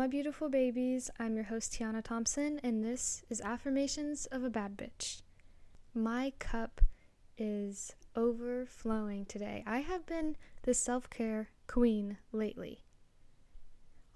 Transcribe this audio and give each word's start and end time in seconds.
my 0.00 0.06
beautiful 0.06 0.48
babies. 0.48 1.10
I'm 1.18 1.34
your 1.34 1.44
host, 1.44 1.74
Tiana 1.74 2.02
Thompson, 2.02 2.58
and 2.62 2.82
this 2.82 3.22
is 3.28 3.42
Affirmations 3.42 4.24
of 4.32 4.42
a 4.42 4.48
Bad 4.48 4.74
Bitch. 4.74 5.20
My 5.94 6.32
cup 6.38 6.80
is 7.36 7.94
overflowing 8.16 9.26
today. 9.26 9.62
I 9.66 9.80
have 9.80 10.06
been 10.06 10.38
the 10.62 10.72
self 10.72 11.10
care 11.10 11.50
queen 11.66 12.16
lately. 12.32 12.82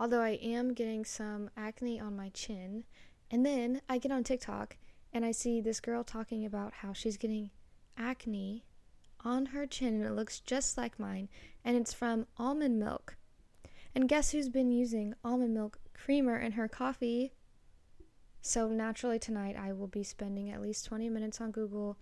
Although 0.01 0.23
I 0.23 0.39
am 0.43 0.73
getting 0.73 1.05
some 1.05 1.51
acne 1.55 2.01
on 2.01 2.17
my 2.17 2.31
chin, 2.31 2.85
and 3.31 3.45
then 3.45 3.83
I 3.87 3.99
get 3.99 4.11
on 4.11 4.25
TikTok 4.25 4.79
and 5.13 5.23
I 5.23 5.33
see 5.33 5.61
this 5.61 5.81
girl 5.81 6.03
talking 6.03 6.47
about 6.47 6.73
how 6.77 6.95
she's 6.95 7.19
getting 7.19 7.51
acne 7.99 8.65
on 9.23 9.45
her 9.45 9.67
chin 9.67 9.97
and 9.97 10.05
it 10.07 10.13
looks 10.13 10.41
just 10.41 10.79
like 10.79 10.99
mine, 10.99 11.29
and 11.63 11.77
it's 11.77 11.93
from 11.93 12.27
almond 12.39 12.79
milk. 12.79 13.19
And 13.95 14.09
guess 14.09 14.33
who's 14.33 14.49
been 14.49 14.73
using 14.73 15.15
almond 15.25 15.55
milk 15.55 15.79
creamer 15.95 16.37
in 16.37 16.53
her 16.53 16.69
coffee? 16.69 17.33
So, 18.43 18.69
naturally, 18.69 19.19
tonight 19.19 19.57
I 19.57 19.73
will 19.73 19.87
be 19.87 20.03
spending 20.03 20.51
at 20.51 20.61
least 20.61 20.85
20 20.87 21.09
minutes 21.09 21.41
on 21.41 21.53
Google 21.53 21.97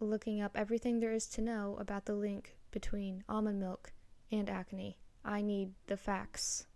looking 0.00 0.40
up 0.40 0.52
everything 0.54 1.00
there 1.00 1.12
is 1.12 1.26
to 1.26 1.40
know 1.40 1.76
about 1.80 2.04
the 2.04 2.14
link 2.14 2.56
between 2.70 3.24
almond 3.28 3.60
milk 3.60 3.92
and 4.30 4.50
acne. 4.50 4.98
I 5.24 5.42
need 5.42 5.72
the 5.86 5.96
facts. 5.96 6.66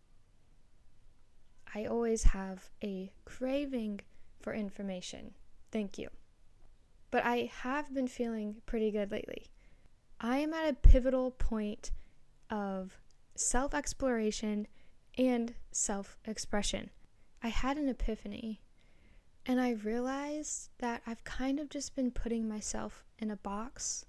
I 1.74 1.84
always 1.84 2.24
have 2.24 2.70
a 2.82 3.12
craving 3.24 4.00
for 4.40 4.52
information. 4.52 5.34
Thank 5.70 5.98
you. 5.98 6.08
But 7.10 7.24
I 7.24 7.50
have 7.62 7.92
been 7.92 8.08
feeling 8.08 8.56
pretty 8.66 8.90
good 8.90 9.10
lately. 9.10 9.46
I 10.20 10.38
am 10.38 10.54
at 10.54 10.70
a 10.70 10.74
pivotal 10.74 11.30
point 11.32 11.90
of 12.50 13.01
self 13.34 13.74
exploration 13.74 14.66
and 15.18 15.54
self 15.70 16.18
expression. 16.24 16.90
I 17.42 17.48
had 17.48 17.76
an 17.76 17.88
epiphany 17.88 18.62
and 19.44 19.60
I 19.60 19.70
realized 19.70 20.70
that 20.78 21.02
I've 21.06 21.24
kind 21.24 21.58
of 21.58 21.68
just 21.68 21.96
been 21.96 22.10
putting 22.10 22.48
myself 22.48 23.04
in 23.18 23.30
a 23.30 23.36
box 23.36 24.04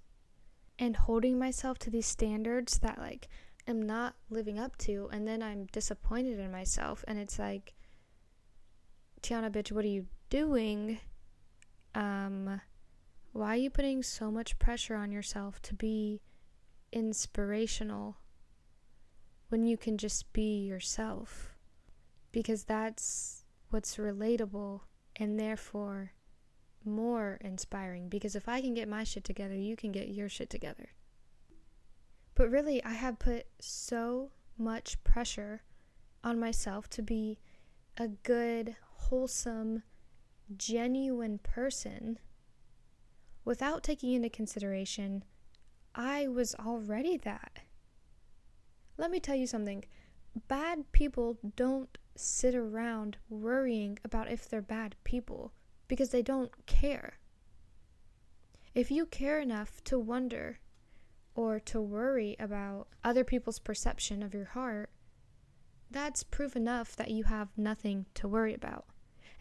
and 0.78 0.96
holding 0.96 1.40
myself 1.40 1.80
to 1.80 1.90
these 1.90 2.06
standards 2.06 2.80
that, 2.80 3.00
like, 3.00 3.28
am 3.68 3.82
not 3.82 4.16
living 4.30 4.60
up 4.60 4.78
to. 4.78 5.10
And 5.12 5.28
then 5.28 5.42
I'm 5.42 5.66
disappointed 5.68 6.40
in 6.40 6.52
myself. 6.52 7.04
And 7.08 7.18
it's 7.18 7.40
like, 7.40 7.74
Tiana, 9.22 9.50
bitch, 9.52 9.72
what 9.72 9.86
are 9.86 9.90
you 9.90 10.08
doing? 10.30 11.00
Um, 11.96 12.62
why 13.32 13.56
are 13.56 13.60
you 13.60 13.70
putting 13.72 14.04
so 14.04 14.30
much 14.30 14.60
pressure 14.60 14.96
on 14.96 15.12
yourself 15.12 15.62
to 15.64 15.74
be 15.74 16.22
inspirational 16.92 18.18
when 19.54 19.68
you 19.68 19.78
can 19.78 20.00
just 20.00 20.34
be 20.34 20.66
yourself? 20.66 21.54
Because 22.32 22.64
that's 22.64 23.46
what's 23.70 23.98
relatable 23.98 24.80
and 25.16 25.40
therefore 25.40 26.14
more 26.84 27.38
inspiring. 27.40 28.10
Because 28.10 28.36
if 28.36 28.50
I 28.50 28.62
can 28.62 28.74
get 28.74 28.88
my 28.88 29.04
shit 29.04 29.24
together, 29.24 29.54
you 29.54 29.76
can 29.76 29.92
get 29.92 30.08
your 30.08 30.28
shit 30.28 30.50
together. 30.50 30.90
But 32.34 32.50
really, 32.50 32.84
I 32.84 32.94
have 32.94 33.20
put 33.20 33.46
so 33.60 34.32
much 34.58 35.04
pressure 35.04 35.62
on 36.24 36.40
myself 36.40 36.90
to 36.90 37.04
be 37.04 37.38
a 37.96 38.08
good, 38.08 38.76
wholesome, 38.96 39.84
genuine 40.58 41.38
person 41.38 42.18
without 43.46 43.84
taking 43.84 44.14
into 44.14 44.32
consideration 44.32 45.24
I 45.94 46.28
was 46.28 46.56
already 46.56 47.18
that. 47.18 47.60
Let 48.98 49.12
me 49.12 49.20
tell 49.20 49.36
you 49.36 49.48
something 49.48 49.86
bad 50.48 50.92
people 50.92 51.38
don't 51.56 51.98
sit 52.16 52.56
around 52.56 53.18
worrying 53.30 54.00
about 54.04 54.32
if 54.32 54.50
they're 54.50 54.62
bad 54.62 54.96
people 55.04 55.52
because 55.88 56.10
they 56.10 56.22
don't 56.22 56.66
care. 56.66 57.20
If 58.74 58.90
you 58.90 59.06
care 59.06 59.40
enough 59.40 59.84
to 59.86 60.00
wonder 60.00 60.60
or 61.36 61.60
to 61.60 61.82
worry 61.82 62.36
about 62.40 62.88
other 63.04 63.24
people's 63.24 63.60
perception 63.60 64.24
of 64.24 64.34
your 64.34 64.46
heart, 64.46 64.90
that's 65.92 66.24
proof 66.24 66.56
enough 66.56 66.96
that 66.96 67.12
you 67.12 67.26
have 67.26 67.50
nothing 67.56 68.08
to 68.16 68.28
worry 68.28 68.54
about. 68.54 68.86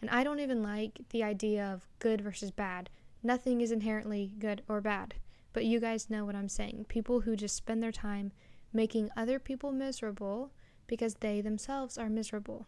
And 0.01 0.09
I 0.09 0.23
don't 0.23 0.39
even 0.39 0.61
like 0.61 0.99
the 1.09 1.23
idea 1.23 1.65
of 1.65 1.87
good 1.99 2.21
versus 2.21 2.51
bad. 2.51 2.89
Nothing 3.23 3.61
is 3.61 3.71
inherently 3.71 4.33
good 4.37 4.61
or 4.67 4.81
bad. 4.81 5.15
But 5.53 5.65
you 5.65 5.79
guys 5.79 6.09
know 6.09 6.25
what 6.25 6.35
I'm 6.35 6.49
saying. 6.49 6.85
People 6.89 7.21
who 7.21 7.35
just 7.35 7.55
spend 7.55 7.81
their 7.81 7.91
time 7.91 8.31
making 8.73 9.09
other 9.15 9.39
people 9.39 9.71
miserable 9.71 10.51
because 10.87 11.15
they 11.15 11.41
themselves 11.41 11.97
are 11.97 12.09
miserable. 12.09 12.67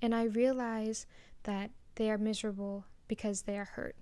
And 0.00 0.14
I 0.14 0.24
realize 0.24 1.06
that 1.44 1.70
they 1.94 2.10
are 2.10 2.18
miserable 2.18 2.84
because 3.08 3.42
they 3.42 3.58
are 3.58 3.64
hurt. 3.64 3.96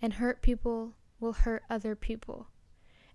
And 0.00 0.14
hurt 0.14 0.42
people 0.42 0.94
will 1.20 1.32
hurt 1.32 1.64
other 1.68 1.94
people. 1.94 2.48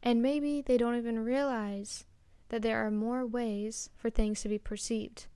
And 0.02 0.22
maybe 0.22 0.62
they 0.62 0.78
don't 0.78 0.98
even 0.98 1.20
realize 1.20 2.06
that 2.50 2.62
there 2.62 2.86
are 2.86 2.92
more 2.92 3.26
ways 3.26 3.90
for 3.96 4.10
things 4.10 4.42
to 4.42 4.50
be 4.50 4.58
perceived. 4.58 5.28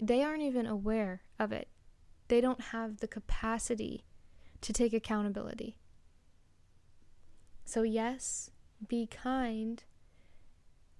They 0.00 0.22
aren't 0.22 0.42
even 0.42 0.66
aware 0.66 1.22
of 1.38 1.52
it. 1.52 1.68
They 2.28 2.40
don't 2.40 2.60
have 2.60 2.98
the 2.98 3.08
capacity 3.08 4.04
to 4.60 4.72
take 4.72 4.92
accountability. 4.92 5.76
So, 7.64 7.82
yes, 7.82 8.50
be 8.86 9.06
kind 9.06 9.82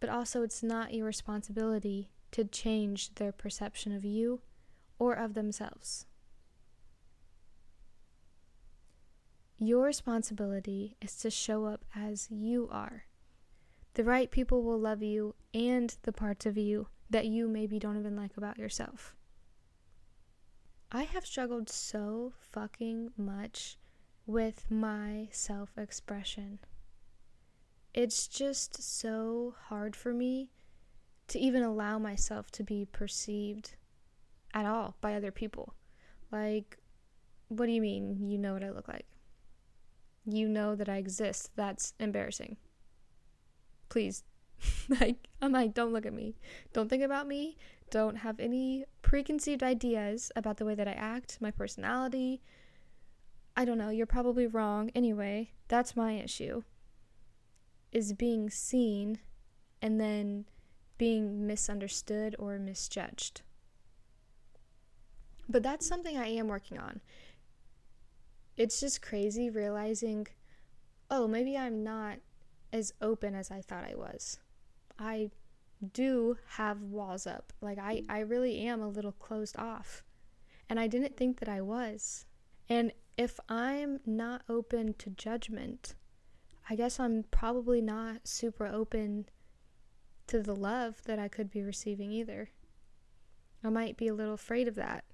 but 0.04 0.12
also 0.12 0.42
it's 0.42 0.62
not 0.62 0.92
your 0.92 1.06
responsibility 1.06 2.10
to 2.30 2.44
change 2.44 3.14
their 3.14 3.32
perception 3.32 3.90
of 3.90 4.04
you 4.04 4.42
or 4.98 5.14
of 5.14 5.32
themselves. 5.32 6.04
Your 9.56 9.86
responsibility 9.86 10.98
is 11.00 11.16
to 11.20 11.30
show 11.30 11.64
up 11.64 11.86
as 11.96 12.28
you 12.30 12.68
are. 12.70 13.06
The 13.94 14.04
right 14.04 14.30
people 14.30 14.62
will 14.62 14.78
love 14.78 15.02
you 15.02 15.36
and 15.54 15.96
the 16.02 16.12
parts 16.12 16.44
of 16.44 16.58
you 16.58 16.88
that 17.08 17.24
you 17.24 17.48
maybe 17.48 17.78
don't 17.78 17.98
even 17.98 18.14
like 18.14 18.36
about 18.36 18.58
yourself. 18.58 19.14
I 20.92 21.04
have 21.04 21.24
struggled 21.24 21.70
so 21.70 22.34
fucking 22.38 23.12
much 23.16 23.78
with 24.26 24.70
my 24.70 25.28
self 25.30 25.78
expression 25.78 26.58
it's 27.94 28.26
just 28.26 28.82
so 28.82 29.54
hard 29.68 29.94
for 29.94 30.12
me 30.12 30.50
to 31.28 31.38
even 31.38 31.62
allow 31.62 31.98
myself 31.98 32.50
to 32.50 32.64
be 32.64 32.84
perceived 32.84 33.76
at 34.52 34.66
all 34.66 34.96
by 35.00 35.14
other 35.14 35.30
people. 35.30 35.74
Like, 36.32 36.78
what 37.48 37.66
do 37.66 37.72
you 37.72 37.80
mean 37.80 38.28
you 38.28 38.36
know 38.36 38.52
what 38.52 38.64
I 38.64 38.70
look 38.70 38.88
like? 38.88 39.06
You 40.26 40.48
know 40.48 40.74
that 40.74 40.88
I 40.88 40.96
exist. 40.96 41.50
That's 41.54 41.94
embarrassing. 42.00 42.56
Please. 43.88 44.24
like, 45.00 45.28
I'm 45.40 45.52
like, 45.52 45.72
don't 45.72 45.92
look 45.92 46.06
at 46.06 46.12
me. 46.12 46.34
Don't 46.72 46.88
think 46.88 47.02
about 47.02 47.28
me. 47.28 47.56
Don't 47.90 48.16
have 48.16 48.40
any 48.40 48.86
preconceived 49.02 49.62
ideas 49.62 50.32
about 50.34 50.56
the 50.56 50.64
way 50.64 50.74
that 50.74 50.88
I 50.88 50.92
act, 50.92 51.38
my 51.40 51.52
personality. 51.52 52.42
I 53.56 53.64
don't 53.64 53.78
know. 53.78 53.90
You're 53.90 54.06
probably 54.06 54.48
wrong. 54.48 54.90
Anyway, 54.94 55.50
that's 55.68 55.94
my 55.94 56.14
issue 56.14 56.64
is 57.94 58.12
being 58.12 58.50
seen 58.50 59.18
and 59.80 60.00
then 60.00 60.44
being 60.98 61.46
misunderstood 61.46 62.36
or 62.38 62.58
misjudged. 62.58 63.42
But 65.48 65.62
that's 65.62 65.86
something 65.86 66.18
I 66.18 66.28
am 66.28 66.48
working 66.48 66.78
on. 66.78 67.00
It's 68.56 68.80
just 68.80 69.02
crazy 69.02 69.50
realizing, 69.50 70.26
oh, 71.10 71.28
maybe 71.28 71.56
I'm 71.56 71.82
not 71.82 72.18
as 72.72 72.92
open 73.00 73.34
as 73.34 73.50
I 73.50 73.60
thought 73.60 73.84
I 73.84 73.94
was. 73.94 74.38
I 74.98 75.30
do 75.92 76.38
have 76.56 76.80
walls 76.82 77.26
up. 77.26 77.52
Like, 77.60 77.78
I, 77.78 78.02
I 78.08 78.20
really 78.20 78.60
am 78.60 78.80
a 78.80 78.88
little 78.88 79.12
closed 79.12 79.56
off. 79.58 80.02
And 80.68 80.80
I 80.80 80.86
didn't 80.86 81.16
think 81.16 81.40
that 81.40 81.48
I 81.48 81.60
was. 81.60 82.26
And 82.68 82.92
if 83.18 83.38
I'm 83.48 84.00
not 84.06 84.42
open 84.48 84.94
to 84.94 85.10
judgment, 85.10 85.94
I 86.68 86.76
guess 86.76 86.98
I'm 86.98 87.24
probably 87.30 87.80
not 87.80 88.26
super 88.26 88.66
open 88.66 89.26
to 90.26 90.40
the 90.42 90.56
love 90.56 91.02
that 91.04 91.18
I 91.18 91.28
could 91.28 91.50
be 91.50 91.62
receiving 91.62 92.10
either. 92.10 92.50
I 93.62 93.68
might 93.68 93.96
be 93.96 94.08
a 94.08 94.14
little 94.14 94.34
afraid 94.34 94.68
of 94.68 94.74
that. 94.76 95.04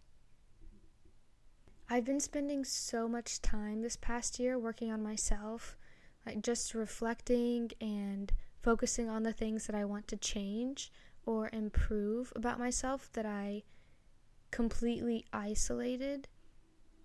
I've 1.88 2.04
been 2.04 2.20
spending 2.20 2.64
so 2.64 3.08
much 3.08 3.42
time 3.42 3.82
this 3.82 3.96
past 3.96 4.38
year 4.38 4.56
working 4.58 4.92
on 4.92 5.02
myself, 5.02 5.76
like 6.24 6.40
just 6.40 6.72
reflecting 6.72 7.72
and 7.80 8.32
focusing 8.62 9.08
on 9.08 9.24
the 9.24 9.32
things 9.32 9.66
that 9.66 9.74
I 9.74 9.84
want 9.84 10.06
to 10.08 10.16
change 10.16 10.92
or 11.26 11.50
improve 11.52 12.32
about 12.36 12.60
myself 12.60 13.10
that 13.14 13.26
I 13.26 13.64
completely 14.52 15.26
isolated 15.32 16.28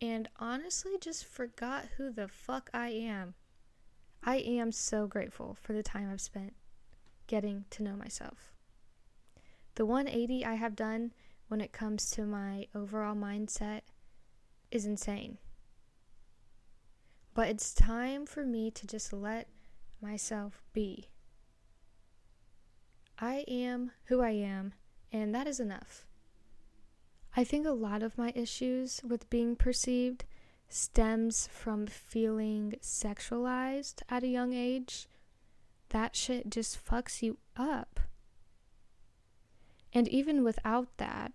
and 0.02 0.30
honestly 0.40 0.98
just 1.00 1.26
forgot 1.26 1.86
who 1.98 2.12
the 2.12 2.28
fuck 2.28 2.70
I 2.74 2.90
am. 2.90 3.34
I 4.28 4.38
am 4.38 4.72
so 4.72 5.06
grateful 5.06 5.56
for 5.62 5.74
the 5.74 5.84
time 5.84 6.10
I've 6.12 6.20
spent 6.20 6.54
getting 7.28 7.66
to 7.70 7.84
know 7.84 7.96
myself. 7.96 8.54
The 9.76 9.86
180 9.86 10.44
I 10.44 10.56
have 10.56 10.76
done 10.76 11.14
when 11.48 11.62
it 11.62 11.72
comes 11.72 12.10
to 12.12 12.26
my 12.26 12.66
overall 12.74 13.16
mindset 13.16 13.82
is 14.72 14.88
insane. 14.88 15.38
But 17.36 17.50
it's 17.50 17.72
time 17.72 18.26
for 18.26 18.44
me 18.44 18.72
to 18.72 18.88
just 18.88 19.14
let 19.14 19.48
myself 20.02 20.64
be. 20.74 21.10
I 23.20 23.46
am 23.48 23.92
who 24.06 24.22
I 24.22 24.32
am, 24.32 24.74
and 25.12 25.36
that 25.36 25.46
is 25.46 25.60
enough. 25.60 26.08
I 27.38 27.44
think 27.44 27.68
a 27.68 27.72
lot 27.72 28.02
of 28.02 28.18
my 28.18 28.32
issues 28.34 29.02
with 29.08 29.30
being 29.30 29.56
perceived 29.56 30.26
stems 30.70 31.48
from 31.52 31.88
feeling 31.88 32.76
sexualized 32.82 34.02
at 34.10 34.24
a 34.24 34.28
young 34.28 34.54
age. 34.54 35.08
That 35.90 36.16
shit 36.16 36.50
just 36.50 36.84
fucks 36.84 37.22
you 37.22 37.38
up. 37.56 38.00
And 39.94 40.08
even 40.10 40.44
without 40.44 40.90
that, 40.98 41.32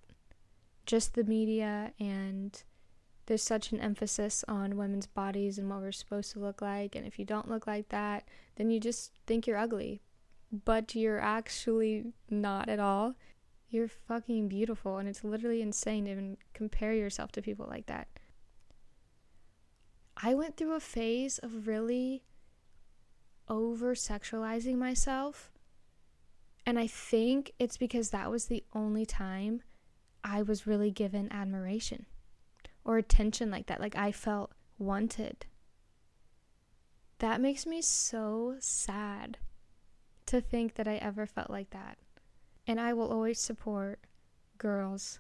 just 0.85 1.15
the 1.15 1.25
media 1.25 1.93
and 1.99 2.63
there's 3.27 3.43
such 3.43 3.71
an 3.71 3.79
emphasis 3.79 4.45
on 4.49 4.77
women's 4.77 5.07
bodies 5.07 5.57
and 5.57 5.71
what 5.71 5.81
we're 5.81 5.93
supposed 5.93 6.33
to 6.33 6.41
look 6.41 6.61
like. 6.61 6.97
And 6.97 7.07
if 7.07 7.17
you 7.17 7.25
don't 7.25 7.49
look 7.49 7.65
like 7.67 7.89
that, 7.91 8.27
then 8.57 8.71
you 8.71 8.81
just 8.81 9.13
think 9.25 9.47
you're 9.47 9.57
ugly. 9.57 10.03
But 10.53 10.97
you're 10.97 11.21
actually 11.21 12.13
not 12.29 12.69
at 12.69 12.81
all. 12.81 13.15
You're 13.69 13.87
fucking 13.87 14.49
beautiful. 14.49 14.99
And 14.99 15.09
it's 15.09 15.23
literally 15.23 15.63
insane 15.63 16.07
to 16.07 16.11
even 16.11 16.37
compare 16.55 16.93
yourself 16.93 17.31
to 17.33 17.43
people 17.43 17.69
like 17.71 17.87
that. 17.87 18.09
I 20.23 20.35
went 20.35 20.57
through 20.57 20.75
a 20.75 20.81
phase 20.81 21.39
of 21.39 21.67
really 21.67 22.25
over 23.49 23.95
sexualizing 23.95 24.77
myself 24.77 25.51
and 26.67 26.79
I 26.79 26.87
think 26.87 27.53
it's 27.59 27.77
because 27.77 28.11
that 28.11 28.31
was 28.31 28.47
the 28.47 28.63
only 28.75 29.07
time 29.07 29.63
I 30.23 30.43
was 30.43 30.67
really 30.67 30.91
given 30.91 31.33
admiration 31.33 32.07
or 32.85 32.99
attention 32.99 33.51
like 33.51 33.67
that. 33.67 33.81
Like 33.81 33.97
I 33.97 34.13
felt 34.13 34.53
wanted. 34.79 35.47
That 37.19 37.41
makes 37.41 37.67
me 37.67 37.83
so 37.83 38.57
sad 38.61 39.39
to 40.27 40.41
think 40.41 40.75
that 40.75 40.87
I 40.87 40.97
ever 40.97 41.27
felt 41.27 41.51
like 41.51 41.71
that. 41.71 41.99
And 42.67 42.81
I 42.81 42.93
will 42.93 43.11
always 43.11 43.41
support 43.41 44.01
girls 44.59 45.19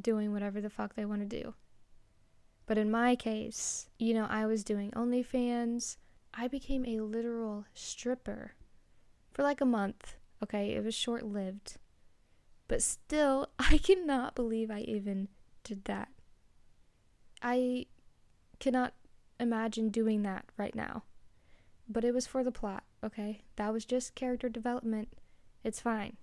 doing 0.00 0.32
whatever 0.32 0.60
the 0.60 0.70
fuck 0.70 0.94
they 0.94 1.04
want 1.04 1.28
to 1.28 1.42
do. 1.42 1.54
But 2.66 2.78
in 2.78 2.90
my 2.90 3.14
case, 3.14 3.88
you 3.98 4.12
know, 4.12 4.26
I 4.28 4.46
was 4.46 4.64
doing 4.64 4.90
OnlyFans. 4.90 5.96
I 6.34 6.48
became 6.48 6.84
a 6.84 7.00
literal 7.00 7.64
stripper 7.74 8.52
for 9.32 9.42
like 9.42 9.60
a 9.60 9.64
month. 9.64 10.16
Okay, 10.42 10.72
it 10.72 10.84
was 10.84 10.94
short 10.94 11.24
lived. 11.24 11.76
But 12.68 12.82
still, 12.82 13.48
I 13.58 13.78
cannot 13.78 14.34
believe 14.34 14.70
I 14.70 14.80
even 14.80 15.28
did 15.62 15.84
that. 15.84 16.08
I 17.40 17.86
cannot 18.58 18.94
imagine 19.38 19.90
doing 19.90 20.22
that 20.22 20.46
right 20.56 20.74
now. 20.74 21.04
But 21.88 22.04
it 22.04 22.12
was 22.12 22.26
for 22.26 22.42
the 22.42 22.50
plot, 22.50 22.82
okay? 23.04 23.42
That 23.56 23.72
was 23.72 23.84
just 23.84 24.16
character 24.16 24.48
development. 24.48 25.08
It's 25.62 25.80
fine. 25.80 26.16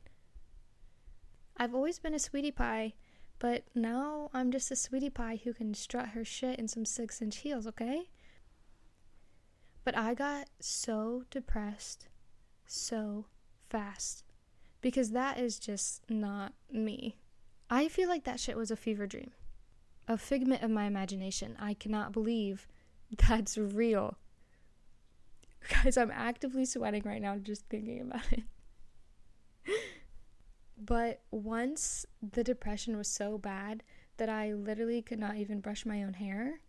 I've 1.56 1.74
always 1.75 2.00
been 2.00 2.13
a 2.13 2.19
sweetie 2.19 2.51
pie, 2.51 2.94
but 3.39 3.63
now 3.75 4.30
I'm 4.33 4.51
just 4.51 4.71
a 4.71 4.75
sweetie 4.75 5.09
pie 5.09 5.39
who 5.44 5.53
can 5.53 5.74
strut 5.74 6.09
her 6.09 6.24
shit 6.24 6.59
in 6.59 6.68
some 6.68 6.85
six 6.85 7.21
inch 7.21 7.38
heels, 7.38 7.68
okay? 7.68 8.09
But 9.83 9.97
I 9.97 10.13
got 10.13 10.50
so 10.59 11.24
depressed 11.30 12.07
so 12.65 13.25
fast 13.69 14.24
because 14.81 15.12
that 15.12 15.39
is 15.39 15.59
just 15.59 16.09
not 16.09 16.53
me. 16.71 17.18
I 17.69 17.88
feel 17.88 18.09
like 18.09 18.24
that 18.24 18.39
shit 18.39 18.57
was 18.57 18.71
a 18.71 18.75
fever 18.75 19.07
dream, 19.07 19.31
a 20.07 20.18
figment 20.18 20.63
of 20.63 20.71
my 20.71 20.86
imagination. 20.86 21.56
I 21.59 21.74
cannot 21.74 22.12
believe 22.12 22.68
that's 23.27 23.57
real. 23.57 24.18
Guys, 25.69 25.97
I'm 25.97 26.12
actively 26.12 26.65
sweating 26.65 27.03
right 27.06 27.21
now 27.21 27.38
just 27.38 27.65
thinking 27.69 28.01
about 28.01 28.31
it. 28.31 28.44
But 30.85 31.21
once 31.31 32.06
the 32.21 32.44
depression 32.44 32.97
was 32.97 33.07
so 33.07 33.38
bad 33.38 33.83
that 34.18 34.30
I 34.30 34.53
literally 34.53 35.01
could 35.01 35.19
not 35.19 35.38
even 35.38 35.59
brush 35.59 35.85
my 35.85 36.03
own 36.03 36.13
hair, 36.13 36.59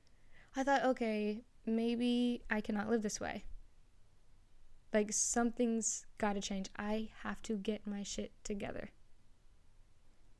I 0.55 0.63
thought, 0.63 0.85
okay, 0.85 1.43
maybe 1.67 2.43
I 2.51 2.61
cannot 2.61 2.89
live 2.89 3.03
this 3.03 3.21
way. 3.21 3.45
Like 4.93 5.13
something's 5.13 6.07
got 6.19 6.35
to 6.35 6.41
change. 6.41 6.69
I 6.77 7.09
have 7.23 7.43
to 7.43 7.57
get 7.57 7.87
my 7.87 8.03
shit 8.03 8.33
together. 8.45 8.91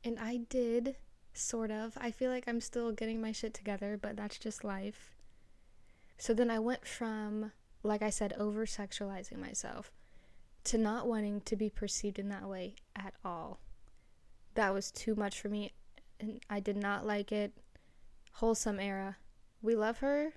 And 0.03 0.17
I 0.19 0.37
did, 0.49 0.95
sort 1.33 1.71
of. 1.71 1.97
I 1.99 2.11
feel 2.11 2.31
like 2.31 2.45
I'm 2.47 2.61
still 2.61 2.91
getting 2.91 3.19
my 3.19 3.33
shit 3.33 3.53
together, 3.53 3.99
but 4.01 4.15
that's 4.15 4.37
just 4.37 4.63
life. 4.63 5.15
So 6.17 6.33
then 6.33 6.49
I 6.49 6.59
went 6.59 6.87
from, 6.87 7.51
like 7.83 8.01
I 8.01 8.09
said, 8.09 8.33
over 8.39 8.65
sexualizing 8.65 9.39
myself 9.39 9.91
to 10.65 10.77
not 10.77 11.07
wanting 11.07 11.41
to 11.41 11.55
be 11.55 11.69
perceived 11.69 12.19
in 12.19 12.29
that 12.29 12.47
way 12.47 12.75
at 12.95 13.13
all. 13.23 13.59
That 14.55 14.73
was 14.73 14.91
too 14.91 15.15
much 15.15 15.39
for 15.39 15.49
me, 15.49 15.73
and 16.19 16.39
I 16.49 16.59
did 16.59 16.77
not 16.77 17.05
like 17.05 17.31
it. 17.31 17.53
Wholesome 18.33 18.79
era. 18.79 19.17
We 19.61 19.75
love 19.75 19.99
her. 19.99 20.33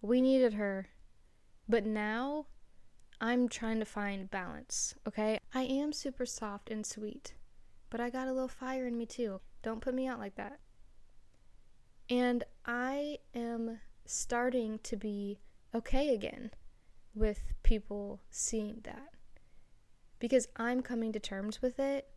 We 0.00 0.20
needed 0.20 0.54
her. 0.54 0.88
But 1.68 1.84
now 1.84 2.46
I'm 3.20 3.48
trying 3.48 3.78
to 3.80 3.84
find 3.84 4.30
balance, 4.30 4.94
okay? 5.06 5.40
I 5.54 5.62
am 5.62 5.92
super 5.92 6.26
soft 6.26 6.70
and 6.70 6.84
sweet, 6.84 7.34
but 7.90 8.00
I 8.00 8.10
got 8.10 8.28
a 8.28 8.32
little 8.32 8.48
fire 8.48 8.86
in 8.86 8.96
me 8.96 9.06
too. 9.06 9.40
Don't 9.62 9.80
put 9.80 9.94
me 9.94 10.06
out 10.06 10.18
like 10.18 10.36
that. 10.36 10.60
And 12.08 12.44
I 12.64 13.18
am 13.34 13.80
starting 14.04 14.78
to 14.84 14.96
be 14.96 15.40
okay 15.74 16.14
again 16.14 16.52
with 17.14 17.52
people 17.62 18.20
seeing 18.30 18.80
that 18.84 19.08
because 20.18 20.46
I'm 20.56 20.82
coming 20.82 21.12
to 21.12 21.18
terms 21.18 21.60
with 21.60 21.80
it. 21.80 22.08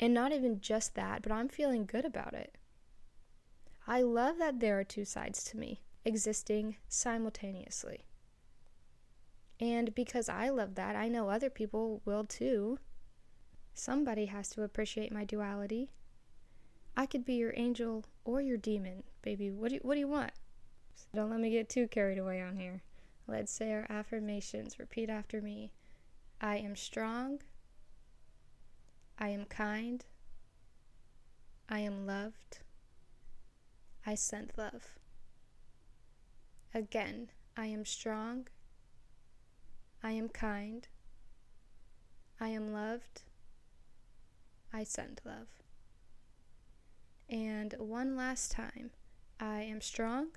And 0.00 0.14
not 0.14 0.32
even 0.32 0.60
just 0.60 0.94
that, 0.94 1.22
but 1.22 1.32
I'm 1.32 1.48
feeling 1.48 1.84
good 1.84 2.04
about 2.04 2.34
it. 2.34 2.56
I 3.86 4.02
love 4.02 4.38
that 4.38 4.60
there 4.60 4.78
are 4.78 4.84
two 4.84 5.04
sides 5.04 5.42
to 5.44 5.56
me 5.56 5.80
existing 6.04 6.76
simultaneously. 6.88 8.04
And 9.60 9.94
because 9.94 10.28
I 10.28 10.50
love 10.50 10.76
that, 10.76 10.94
I 10.94 11.08
know 11.08 11.28
other 11.28 11.50
people 11.50 12.00
will 12.04 12.24
too. 12.24 12.78
Somebody 13.74 14.26
has 14.26 14.48
to 14.50 14.62
appreciate 14.62 15.12
my 15.12 15.24
duality. 15.24 15.90
I 16.96 17.06
could 17.06 17.24
be 17.24 17.34
your 17.34 17.54
angel 17.56 18.04
or 18.24 18.40
your 18.40 18.56
demon, 18.56 19.04
baby. 19.22 19.50
What 19.50 19.70
do 19.70 19.76
you, 19.76 19.80
what 19.82 19.94
do 19.94 20.00
you 20.00 20.08
want? 20.08 20.32
Don't 21.14 21.30
let 21.30 21.40
me 21.40 21.50
get 21.50 21.68
too 21.68 21.88
carried 21.88 22.18
away 22.18 22.40
on 22.40 22.56
here. 22.56 22.82
Let's 23.26 23.52
say 23.52 23.72
our 23.72 23.86
affirmations. 23.88 24.78
Repeat 24.78 25.10
after 25.10 25.40
me. 25.40 25.72
I 26.40 26.56
am 26.56 26.76
strong. 26.76 27.40
I 29.20 29.28
am 29.30 29.46
kind. 29.46 30.04
I 31.68 31.80
am 31.80 32.06
loved. 32.06 32.60
I 34.06 34.14
send 34.14 34.52
love. 34.56 34.96
Again, 36.72 37.30
I 37.56 37.66
am 37.66 37.84
strong. 37.84 38.46
I 40.02 40.12
am 40.12 40.28
kind. 40.28 40.86
I 42.40 42.48
am 42.48 42.72
loved. 42.72 43.22
I 44.72 44.84
send 44.84 45.20
love. 45.24 45.48
And 47.28 47.74
one 47.78 48.16
last 48.16 48.52
time 48.52 48.92
I 49.40 49.62
am 49.62 49.80
strong. 49.80 50.28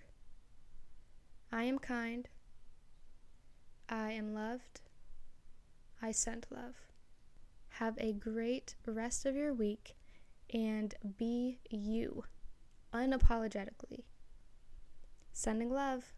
I 1.51 1.63
am 1.63 1.77
kind. 1.77 2.27
I 3.87 4.11
am 4.13 4.33
loved. 4.33 4.81
I 6.01 6.11
send 6.11 6.47
love. 6.49 6.90
Have 7.81 7.97
a 7.97 8.13
great 8.13 8.75
rest 8.85 9.25
of 9.25 9.35
your 9.35 9.55
week 9.55 9.95
and 10.53 10.93
be 11.17 11.57
you 11.67 12.25
unapologetically. 12.93 14.03
Sending 15.33 15.71
love. 15.71 16.13